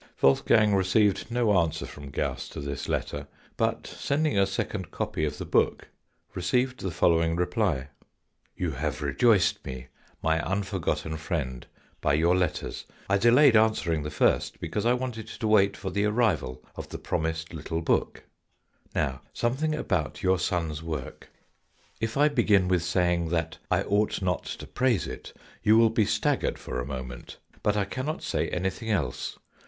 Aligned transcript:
Wolfgang 0.19 0.73
received 0.73 1.29
no 1.29 1.55
answer 1.59 1.85
from 1.85 2.09
Gauss 2.09 2.49
to 2.49 2.59
this 2.59 2.89
letter, 2.89 3.27
but 3.55 3.85
sending 3.85 4.35
a 4.35 4.47
second 4.47 4.89
copy 4.89 5.25
of 5.25 5.37
the 5.37 5.45
book 5.45 5.89
received 6.33 6.79
the 6.81 6.89
following 6.89 7.35
reply: 7.35 7.89
"You 8.57 8.71
have 8.71 9.03
rejoiced 9.03 9.63
me, 9.63 9.89
my 10.23 10.41
unforgotten 10.41 11.17
friend, 11.17 11.67
by 12.01 12.15
your 12.15 12.35
letters. 12.35 12.85
I 13.07 13.19
delayed 13.19 13.55
answering 13.55 14.01
the 14.01 14.09
first 14.09 14.59
because 14.59 14.87
I 14.87 14.93
wanted 14.93 15.27
to 15.27 15.47
wait 15.47 15.77
for 15.77 15.91
the 15.91 16.05
arrival 16.05 16.63
of 16.75 16.89
the 16.89 16.97
promised 16.97 17.53
little 17.53 17.83
book, 17.83 18.23
"Now 18.95 19.21
something 19.33 19.75
about 19.75 20.23
your 20.23 20.39
son's 20.39 20.79
wor^, 20.81 21.03
THE 21.03 21.05
SECOND 21.05 21.11
CHAPTER 21.11 21.25
IN 21.35 21.59
THE 21.59 22.05
HISTORY 22.05 22.05
Of 22.05 22.09
FOUR 22.09 22.09
SPACE 22.09 22.09
45" 22.09 22.09
If 22.09 22.17
I 22.17 22.35
begin 22.41 22.67
with 22.67 22.83
saying 22.83 23.29
that' 23.29 23.57
I 23.69 23.83
ought 23.83 24.21
not 24.23 24.45
to 24.45 24.65
praise 24.65 25.05
it,' 25.05 25.33
you 25.61 25.77
will 25.77 25.91
be 25.91 26.05
staggered 26.05 26.57
for 26.57 26.79
a 26.81 26.85
moment. 26.87 27.37
But 27.61 27.77
I 27.77 27.85
cannot 27.85 28.23
say 28.23 28.49
anything 28.49 28.89
else. 28.89 29.37